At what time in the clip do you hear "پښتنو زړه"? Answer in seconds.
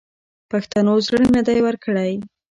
0.51-1.23